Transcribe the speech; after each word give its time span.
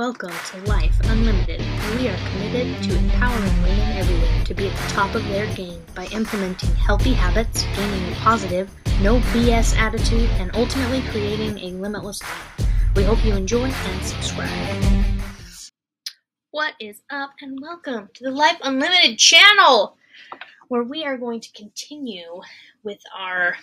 Welcome 0.00 0.32
to 0.46 0.62
Life 0.62 0.98
Unlimited, 1.10 1.60
we 1.98 2.08
are 2.08 2.16
committed 2.30 2.82
to 2.84 2.96
empowering 2.96 3.62
women 3.62 3.98
everywhere 3.98 4.44
to 4.46 4.54
be 4.54 4.66
at 4.66 4.74
the 4.74 4.94
top 4.94 5.14
of 5.14 5.22
their 5.28 5.44
game 5.54 5.78
by 5.94 6.06
implementing 6.06 6.74
healthy 6.74 7.12
habits, 7.12 7.64
gaining 7.76 8.10
a 8.10 8.16
positive, 8.16 8.70
no 9.02 9.20
BS 9.34 9.76
attitude, 9.76 10.30
and 10.38 10.56
ultimately 10.56 11.02
creating 11.10 11.58
a 11.58 11.76
limitless 11.78 12.22
life. 12.22 12.66
We 12.96 13.02
hope 13.02 13.22
you 13.26 13.34
enjoy 13.34 13.64
and 13.64 14.06
subscribe. 14.06 14.82
What 16.50 16.72
is 16.80 17.02
up, 17.10 17.32
and 17.42 17.60
welcome 17.60 18.08
to 18.14 18.24
the 18.24 18.30
Life 18.30 18.56
Unlimited 18.62 19.18
channel, 19.18 19.98
where 20.68 20.82
we 20.82 21.04
are 21.04 21.18
going 21.18 21.40
to 21.40 21.52
continue 21.52 22.40
with 22.82 23.00
our 23.14 23.54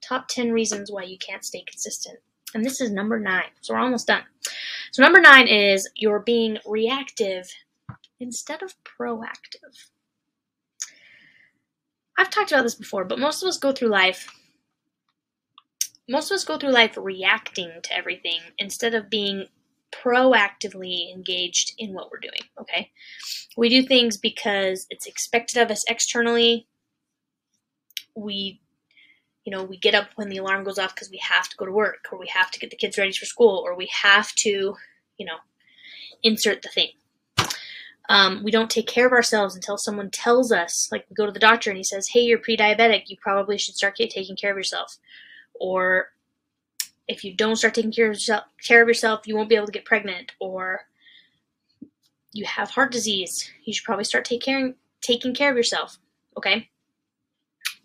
top 0.00 0.28
10 0.28 0.52
reasons 0.52 0.90
why 0.90 1.02
you 1.02 1.18
can't 1.18 1.44
stay 1.44 1.62
consistent. 1.66 2.18
And 2.54 2.64
this 2.64 2.80
is 2.80 2.90
number 2.90 3.20
nine, 3.20 3.50
so 3.60 3.74
we're 3.74 3.80
almost 3.80 4.06
done. 4.06 4.22
So, 4.98 5.04
number 5.04 5.20
nine 5.20 5.46
is 5.46 5.88
you're 5.94 6.18
being 6.18 6.58
reactive 6.66 7.48
instead 8.18 8.64
of 8.64 8.74
proactive. 8.82 9.90
I've 12.18 12.30
talked 12.30 12.50
about 12.50 12.64
this 12.64 12.74
before, 12.74 13.04
but 13.04 13.20
most 13.20 13.40
of 13.40 13.48
us 13.48 13.58
go 13.58 13.70
through 13.70 13.90
life. 13.90 14.26
Most 16.08 16.32
of 16.32 16.34
us 16.34 16.44
go 16.44 16.58
through 16.58 16.72
life 16.72 16.96
reacting 16.96 17.70
to 17.80 17.96
everything 17.96 18.40
instead 18.58 18.92
of 18.92 19.08
being 19.08 19.46
proactively 19.92 21.14
engaged 21.14 21.74
in 21.78 21.94
what 21.94 22.10
we're 22.10 22.18
doing. 22.18 22.50
Okay. 22.60 22.90
We 23.56 23.68
do 23.68 23.86
things 23.86 24.16
because 24.16 24.88
it's 24.90 25.06
expected 25.06 25.62
of 25.62 25.70
us 25.70 25.84
externally. 25.88 26.66
We 28.16 28.60
you 29.48 29.56
know, 29.56 29.64
we 29.64 29.78
get 29.78 29.94
up 29.94 30.10
when 30.16 30.28
the 30.28 30.36
alarm 30.36 30.62
goes 30.62 30.78
off 30.78 30.94
because 30.94 31.10
we 31.10 31.18
have 31.22 31.48
to 31.48 31.56
go 31.56 31.64
to 31.64 31.72
work, 31.72 32.04
or 32.12 32.18
we 32.18 32.26
have 32.26 32.50
to 32.50 32.58
get 32.58 32.68
the 32.68 32.76
kids 32.76 32.98
ready 32.98 33.12
for 33.12 33.24
school, 33.24 33.62
or 33.64 33.74
we 33.74 33.88
have 34.02 34.30
to, 34.34 34.74
you 35.18 35.26
know, 35.26 35.38
insert 36.22 36.62
the 36.62 36.68
thing. 36.68 36.88
Um, 38.08 38.42
we 38.42 38.50
don't 38.50 38.70
take 38.70 38.86
care 38.86 39.06
of 39.06 39.12
ourselves 39.12 39.54
until 39.54 39.76
someone 39.76 40.10
tells 40.10 40.50
us, 40.50 40.88
like 40.90 41.04
we 41.10 41.14
go 41.14 41.26
to 41.26 41.32
the 41.32 41.38
doctor 41.38 41.70
and 41.70 41.76
he 41.76 41.84
says, 41.84 42.08
"Hey, 42.08 42.20
you're 42.20 42.38
pre-diabetic. 42.38 43.04
You 43.08 43.18
probably 43.20 43.58
should 43.58 43.76
start 43.76 43.96
taking 43.96 44.36
care 44.36 44.50
of 44.50 44.56
yourself." 44.56 44.96
Or 45.60 46.12
if 47.06 47.24
you 47.24 47.34
don't 47.34 47.56
start 47.56 47.74
taking 47.74 47.92
care 47.92 48.06
of 48.06 48.14
yourself, 48.14 48.44
care 48.62 48.80
of 48.80 48.88
yourself, 48.88 49.26
you 49.26 49.36
won't 49.36 49.48
be 49.50 49.56
able 49.56 49.66
to 49.66 49.72
get 49.72 49.84
pregnant. 49.84 50.32
Or 50.40 50.86
you 52.32 52.44
have 52.46 52.70
heart 52.70 52.92
disease. 52.92 53.50
You 53.64 53.72
should 53.72 53.84
probably 53.84 54.04
start 54.04 54.24
take 54.24 54.42
care, 54.42 54.72
taking 55.00 55.34
care 55.34 55.50
of 55.50 55.56
yourself. 55.56 55.98
Okay. 56.36 56.68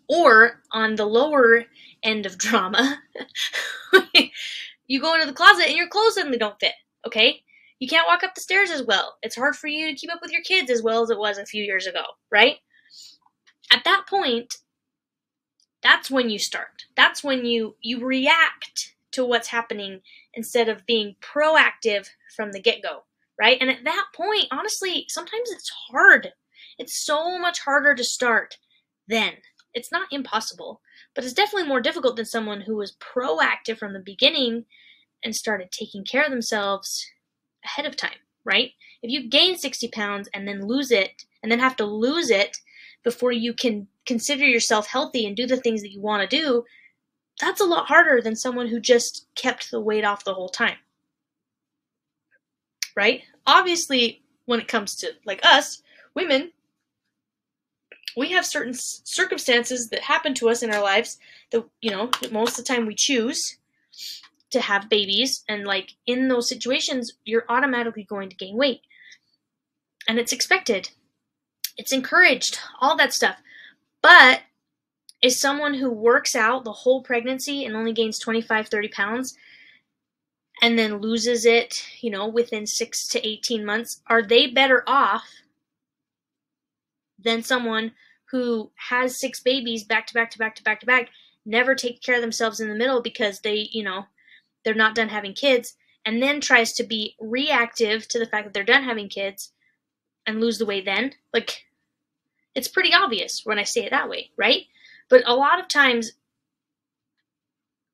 Or 0.08 0.60
on 0.70 0.94
the 0.94 1.06
lower 1.06 1.64
end 2.02 2.26
of 2.26 2.38
drama, 2.46 3.02
you 4.86 5.00
go 5.00 5.14
into 5.14 5.26
the 5.26 5.32
closet 5.32 5.68
and 5.68 5.76
your 5.76 5.88
clothes 5.88 6.14
suddenly 6.14 6.38
don't 6.38 6.60
fit, 6.60 6.74
okay? 7.06 7.42
You 7.78 7.88
can't 7.88 8.06
walk 8.06 8.22
up 8.22 8.34
the 8.34 8.40
stairs 8.40 8.70
as 8.70 8.82
well. 8.82 9.16
It's 9.22 9.36
hard 9.36 9.56
for 9.56 9.66
you 9.66 9.88
to 9.88 9.94
keep 9.94 10.12
up 10.12 10.20
with 10.22 10.32
your 10.32 10.42
kids 10.42 10.70
as 10.70 10.82
well 10.82 11.02
as 11.02 11.10
it 11.10 11.18
was 11.18 11.38
a 11.38 11.46
few 11.46 11.62
years 11.62 11.86
ago, 11.86 12.02
right? 12.30 12.56
At 13.72 13.84
that 13.84 14.04
point, 14.08 14.54
that's 15.82 16.10
when 16.10 16.30
you 16.30 16.38
start. 16.38 16.84
That's 16.96 17.22
when 17.22 17.44
you 17.44 17.76
you 17.80 18.04
react 18.04 18.94
to 19.12 19.24
what's 19.24 19.48
happening 19.48 20.00
instead 20.32 20.68
of 20.68 20.86
being 20.86 21.16
proactive 21.20 22.08
from 22.34 22.52
the 22.52 22.60
get-go, 22.60 23.04
right? 23.38 23.58
And 23.60 23.70
at 23.70 23.84
that 23.84 24.06
point, 24.14 24.46
honestly, 24.50 25.06
sometimes 25.08 25.50
it's 25.50 25.70
hard. 25.90 26.32
It's 26.78 27.04
so 27.04 27.38
much 27.38 27.60
harder 27.60 27.94
to 27.94 28.04
start 28.04 28.56
then 29.06 29.34
it's 29.72 29.90
not 29.90 30.12
impossible, 30.12 30.80
but 31.14 31.24
it's 31.24 31.32
definitely 31.32 31.68
more 31.68 31.80
difficult 31.80 32.16
than 32.16 32.24
someone 32.24 32.62
who 32.62 32.76
was 32.76 32.96
proactive 32.96 33.76
from 33.76 33.92
the 33.92 34.00
beginning 34.00 34.66
and 35.24 35.34
started 35.34 35.72
taking 35.72 36.04
care 36.04 36.24
of 36.24 36.30
themselves 36.30 37.04
ahead 37.64 37.86
of 37.86 37.96
time, 37.96 38.18
right? 38.44 38.72
If 39.02 39.10
you 39.10 39.28
gain 39.28 39.56
60 39.56 39.88
pounds 39.88 40.28
and 40.34 40.46
then 40.46 40.66
lose 40.66 40.90
it, 40.90 41.24
and 41.44 41.52
then 41.52 41.58
have 41.58 41.76
to 41.76 41.84
lose 41.84 42.30
it 42.30 42.56
before 43.02 43.30
you 43.30 43.52
can 43.52 43.86
consider 44.06 44.46
yourself 44.46 44.86
healthy 44.86 45.26
and 45.26 45.36
do 45.36 45.46
the 45.46 45.58
things 45.58 45.82
that 45.82 45.92
you 45.92 46.00
want 46.00 46.22
to 46.22 46.36
do, 46.36 46.64
that's 47.38 47.60
a 47.60 47.66
lot 47.66 47.86
harder 47.86 48.22
than 48.22 48.34
someone 48.34 48.66
who 48.66 48.80
just 48.80 49.26
kept 49.34 49.70
the 49.70 49.80
weight 49.80 50.04
off 50.04 50.24
the 50.24 50.32
whole 50.32 50.48
time. 50.48 50.78
Right? 52.96 53.24
Obviously, 53.46 54.22
when 54.46 54.58
it 54.58 54.68
comes 54.68 54.94
to 54.96 55.12
like 55.26 55.44
us, 55.44 55.82
women, 56.14 56.50
we 58.16 58.30
have 58.30 58.46
certain 58.46 58.72
circumstances 58.74 59.90
that 59.90 60.00
happen 60.00 60.32
to 60.34 60.48
us 60.48 60.62
in 60.62 60.70
our 60.70 60.82
lives 60.82 61.18
that 61.50 61.64
you 61.82 61.90
know 61.90 62.08
most 62.30 62.58
of 62.58 62.64
the 62.64 62.72
time 62.72 62.86
we 62.86 62.94
choose 62.94 63.58
to 64.54 64.60
have 64.60 64.88
babies 64.88 65.44
and 65.48 65.64
like 65.64 65.92
in 66.06 66.28
those 66.28 66.48
situations 66.48 67.12
you're 67.24 67.44
automatically 67.48 68.04
going 68.04 68.28
to 68.30 68.36
gain 68.36 68.56
weight. 68.56 68.80
And 70.08 70.18
it's 70.18 70.32
expected. 70.32 70.90
It's 71.76 71.92
encouraged. 71.92 72.58
All 72.80 72.96
that 72.96 73.12
stuff. 73.12 73.36
But 74.02 74.42
is 75.22 75.40
someone 75.40 75.74
who 75.74 75.90
works 75.90 76.34
out 76.34 76.64
the 76.64 76.72
whole 76.72 77.02
pregnancy 77.02 77.64
and 77.64 77.76
only 77.76 77.92
gains 77.92 78.18
25 78.18 78.68
30 78.68 78.88
pounds 78.88 79.36
and 80.62 80.78
then 80.78 80.98
loses 80.98 81.46
it 81.46 81.84
you 82.00 82.10
know 82.10 82.28
within 82.28 82.66
6 82.66 83.08
to 83.08 83.26
18 83.26 83.64
months 83.64 84.02
are 84.06 84.22
they 84.22 84.46
better 84.46 84.84
off 84.86 85.24
than 87.18 87.42
someone 87.42 87.92
who 88.34 88.70
has 88.74 89.20
six 89.20 89.40
babies 89.40 89.84
back 89.84 90.06
to 90.08 90.14
back 90.14 90.30
to 90.30 90.38
back 90.38 90.56
to 90.56 90.62
back 90.64 90.80
to 90.80 90.86
back, 90.86 91.10
never 91.46 91.74
take 91.74 92.02
care 92.02 92.16
of 92.16 92.20
themselves 92.20 92.60
in 92.60 92.68
the 92.68 92.74
middle 92.74 93.00
because 93.00 93.40
they, 93.40 93.68
you 93.72 93.84
know, 93.84 94.06
they're 94.64 94.74
not 94.74 94.94
done 94.94 95.08
having 95.08 95.34
kids, 95.34 95.76
and 96.04 96.22
then 96.22 96.40
tries 96.40 96.72
to 96.74 96.84
be 96.84 97.16
reactive 97.20 98.08
to 98.08 98.18
the 98.18 98.26
fact 98.26 98.44
that 98.44 98.54
they're 98.54 98.64
done 98.64 98.84
having 98.84 99.08
kids 99.08 99.52
and 100.26 100.40
lose 100.40 100.58
the 100.58 100.66
weight 100.66 100.84
then. 100.84 101.12
Like, 101.32 101.64
it's 102.54 102.68
pretty 102.68 102.92
obvious 102.92 103.42
when 103.44 103.58
I 103.58 103.64
say 103.64 103.84
it 103.84 103.90
that 103.90 104.08
way, 104.08 104.30
right? 104.36 104.62
But 105.08 105.22
a 105.26 105.34
lot 105.34 105.60
of 105.60 105.68
times 105.68 106.12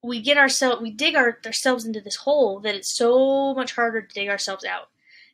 we 0.02 0.20
get 0.20 0.38
ourselves, 0.38 0.80
we 0.80 0.90
dig 0.90 1.14
our, 1.14 1.38
ourselves 1.44 1.84
into 1.84 2.00
this 2.00 2.16
hole 2.16 2.60
that 2.60 2.74
it's 2.74 2.96
so 2.96 3.54
much 3.54 3.74
harder 3.74 4.02
to 4.02 4.14
dig 4.14 4.28
ourselves 4.28 4.64
out. 4.64 4.88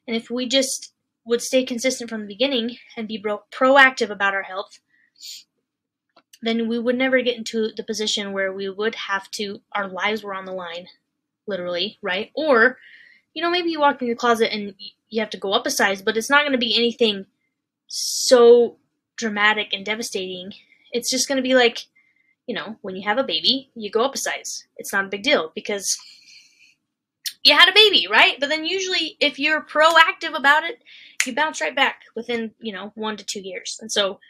And 0.06 0.16
if 0.16 0.30
we 0.30 0.48
just 0.48 0.92
would 1.24 1.42
stay 1.42 1.64
consistent 1.64 2.08
from 2.08 2.22
the 2.22 2.26
beginning 2.26 2.78
and 2.96 3.08
be 3.08 3.18
pro- 3.18 3.42
proactive 3.52 4.10
about 4.10 4.34
our 4.34 4.42
health, 4.42 4.80
then 6.42 6.68
we 6.68 6.78
would 6.78 6.96
never 6.96 7.20
get 7.22 7.36
into 7.36 7.70
the 7.76 7.82
position 7.82 8.32
where 8.32 8.52
we 8.52 8.68
would 8.68 8.94
have 8.94 9.30
to, 9.32 9.60
our 9.72 9.88
lives 9.88 10.22
were 10.22 10.34
on 10.34 10.44
the 10.44 10.52
line, 10.52 10.86
literally, 11.46 11.98
right? 12.02 12.30
Or, 12.34 12.78
you 13.34 13.42
know, 13.42 13.50
maybe 13.50 13.70
you 13.70 13.80
walk 13.80 14.00
in 14.00 14.06
your 14.06 14.16
closet 14.16 14.52
and 14.52 14.74
you 15.08 15.20
have 15.20 15.30
to 15.30 15.38
go 15.38 15.52
up 15.52 15.66
a 15.66 15.70
size, 15.70 16.02
but 16.02 16.16
it's 16.16 16.30
not 16.30 16.42
going 16.42 16.52
to 16.52 16.58
be 16.58 16.76
anything 16.76 17.26
so 17.86 18.76
dramatic 19.16 19.72
and 19.72 19.84
devastating. 19.84 20.52
It's 20.92 21.10
just 21.10 21.28
going 21.28 21.36
to 21.36 21.42
be 21.42 21.54
like, 21.54 21.86
you 22.46 22.54
know, 22.54 22.76
when 22.82 22.96
you 22.96 23.02
have 23.02 23.18
a 23.18 23.24
baby, 23.24 23.70
you 23.74 23.90
go 23.90 24.04
up 24.04 24.14
a 24.14 24.18
size. 24.18 24.66
It's 24.76 24.92
not 24.92 25.04
a 25.04 25.08
big 25.08 25.22
deal 25.22 25.52
because 25.54 25.96
you 27.42 27.54
had 27.54 27.68
a 27.68 27.74
baby, 27.74 28.06
right? 28.10 28.38
But 28.38 28.48
then 28.48 28.64
usually 28.64 29.16
if 29.20 29.38
you're 29.38 29.62
proactive 29.62 30.36
about 30.36 30.64
it, 30.64 30.82
you 31.24 31.34
bounce 31.34 31.60
right 31.60 31.74
back 31.74 32.02
within, 32.14 32.52
you 32.60 32.72
know, 32.72 32.92
one 32.94 33.16
to 33.16 33.24
two 33.24 33.40
years. 33.40 33.78
And 33.80 33.90
so 33.90 34.20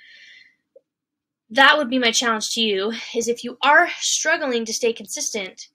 that 1.50 1.78
would 1.78 1.90
be 1.90 1.98
my 1.98 2.10
challenge 2.10 2.50
to 2.50 2.60
you 2.60 2.92
is 3.14 3.28
if 3.28 3.44
you 3.44 3.58
are 3.62 3.88
struggling 4.00 4.64
to 4.64 4.72
stay 4.72 4.92
consistent, 4.92 5.68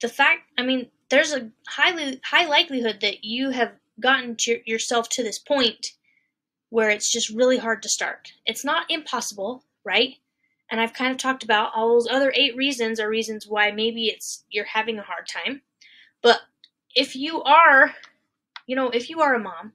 the 0.00 0.08
fact, 0.08 0.42
I 0.58 0.62
mean, 0.62 0.90
there's 1.08 1.32
a 1.32 1.50
highly 1.66 2.20
high 2.24 2.46
likelihood 2.46 2.98
that 3.00 3.24
you 3.24 3.50
have 3.50 3.72
gotten 4.00 4.36
to 4.36 4.60
yourself 4.70 5.08
to 5.10 5.22
this 5.22 5.38
point 5.38 5.92
where 6.70 6.90
it's 6.90 7.10
just 7.10 7.30
really 7.30 7.58
hard 7.58 7.82
to 7.82 7.88
start. 7.88 8.32
It's 8.44 8.64
not 8.64 8.90
impossible, 8.90 9.64
right? 9.84 10.16
And 10.70 10.80
I've 10.80 10.94
kind 10.94 11.12
of 11.12 11.18
talked 11.18 11.44
about 11.44 11.72
all 11.74 11.90
those 11.90 12.08
other 12.08 12.32
eight 12.34 12.56
reasons 12.56 12.98
are 12.98 13.08
reasons 13.08 13.46
why 13.46 13.70
maybe 13.70 14.08
it's 14.08 14.44
you're 14.50 14.64
having 14.64 14.98
a 14.98 15.02
hard 15.02 15.26
time. 15.28 15.62
But 16.22 16.40
if 16.94 17.14
you 17.14 17.42
are, 17.42 17.94
you 18.66 18.74
know, 18.74 18.90
if 18.90 19.08
you 19.08 19.20
are 19.20 19.34
a 19.34 19.38
mom, 19.38 19.72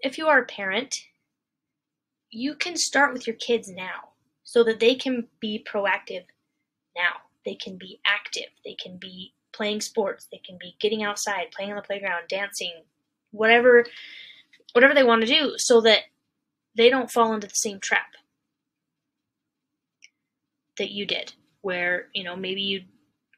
if 0.00 0.16
you 0.16 0.28
are 0.28 0.38
a 0.38 0.46
parent, 0.46 1.02
you 2.30 2.54
can 2.54 2.76
start 2.76 3.12
with 3.12 3.26
your 3.26 3.36
kids 3.36 3.68
now 3.68 4.10
so 4.44 4.62
that 4.64 4.78
they 4.80 4.94
can 4.94 5.26
be 5.40 5.64
proactive 5.68 6.24
now. 6.96 7.29
They 7.44 7.54
can 7.54 7.78
be 7.78 8.00
active. 8.06 8.48
They 8.64 8.74
can 8.74 8.98
be 8.98 9.34
playing 9.52 9.80
sports. 9.80 10.28
They 10.30 10.40
can 10.44 10.58
be 10.60 10.76
getting 10.80 11.02
outside, 11.02 11.50
playing 11.54 11.70
on 11.70 11.76
the 11.76 11.82
playground, 11.82 12.28
dancing, 12.28 12.84
whatever 13.30 13.86
whatever 14.72 14.94
they 14.94 15.02
want 15.02 15.20
to 15.22 15.26
do 15.26 15.54
so 15.56 15.80
that 15.80 16.02
they 16.76 16.88
don't 16.90 17.10
fall 17.10 17.32
into 17.32 17.46
the 17.48 17.54
same 17.54 17.80
trap 17.80 18.06
that 20.78 20.90
you 20.90 21.04
did 21.06 21.32
where, 21.62 22.08
you 22.14 22.24
know, 22.24 22.36
maybe 22.36 22.62
you 22.62 22.82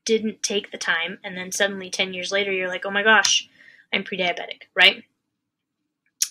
didn't 0.05 0.43
take 0.43 0.71
the 0.71 0.79
time 0.79 1.19
and 1.25 1.37
then 1.37 1.51
suddenly 1.51 1.91
10 1.91 2.13
years 2.13 2.31
later 2.33 2.53
you're 2.53 2.69
like, 2.69 2.85
"Oh 2.85 2.91
my 2.91 3.03
gosh, 3.03 3.49
I'm 3.93 4.05
pre-diabetic," 4.05 4.65
right? 4.75 5.05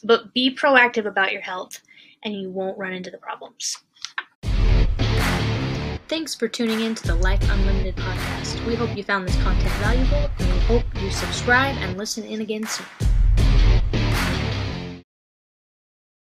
But 0.04 0.34
be 0.34 0.54
proactive 0.56 1.06
about 1.06 1.32
your 1.32 1.42
health 1.42 1.82
and 2.24 2.34
you 2.34 2.50
won't 2.50 2.78
run 2.78 2.94
into 2.94 3.12
the 3.12 3.18
problems. 3.18 3.78
Thanks 6.12 6.36
for 6.36 6.50
tuning 6.50 6.82
in 6.82 6.94
to 6.94 7.08
the 7.08 7.16
Life 7.16 7.42
Unlimited 7.50 7.96
podcast. 7.96 8.66
We 8.66 8.76
hope 8.76 8.98
you 8.98 9.02
found 9.02 9.26
this 9.26 9.42
content 9.44 9.72
valuable 9.76 10.30
and 10.40 10.52
we 10.52 10.60
hope 10.60 10.84
you 11.02 11.10
subscribe 11.10 11.78
and 11.78 11.98
listen 11.98 12.26
in 12.26 12.42
again 12.42 12.68
soon. 12.68 13.11